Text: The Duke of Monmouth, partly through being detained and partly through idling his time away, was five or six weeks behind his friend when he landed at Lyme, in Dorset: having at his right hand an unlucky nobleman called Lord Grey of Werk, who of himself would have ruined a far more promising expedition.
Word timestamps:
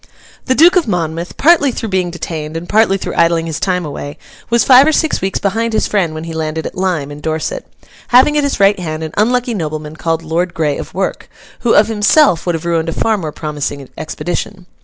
The 0.47 0.55
Duke 0.55 0.77
of 0.77 0.87
Monmouth, 0.87 1.37
partly 1.37 1.71
through 1.71 1.89
being 1.89 2.09
detained 2.09 2.57
and 2.57 2.67
partly 2.67 2.97
through 2.97 3.13
idling 3.15 3.45
his 3.45 3.59
time 3.59 3.85
away, 3.85 4.17
was 4.49 4.63
five 4.63 4.87
or 4.87 4.91
six 4.91 5.21
weeks 5.21 5.37
behind 5.37 5.73
his 5.73 5.85
friend 5.85 6.15
when 6.15 6.23
he 6.23 6.33
landed 6.33 6.65
at 6.65 6.73
Lyme, 6.73 7.11
in 7.11 7.21
Dorset: 7.21 7.67
having 8.07 8.35
at 8.35 8.43
his 8.43 8.59
right 8.59 8.79
hand 8.79 9.03
an 9.03 9.13
unlucky 9.15 9.53
nobleman 9.53 9.95
called 9.95 10.23
Lord 10.23 10.55
Grey 10.55 10.75
of 10.79 10.95
Werk, 10.95 11.29
who 11.59 11.75
of 11.75 11.87
himself 11.87 12.47
would 12.47 12.55
have 12.55 12.65
ruined 12.65 12.89
a 12.89 12.93
far 12.93 13.15
more 13.15 13.31
promising 13.31 13.87
expedition. 13.95 14.65